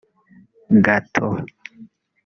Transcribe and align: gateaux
gateaux 0.85 1.35